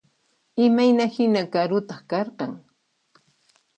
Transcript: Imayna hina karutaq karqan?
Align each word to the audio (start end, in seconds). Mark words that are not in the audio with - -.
Imayna 0.65 1.05
hina 1.13 1.41
karutaq 1.53 1.99
karqan? 2.09 2.53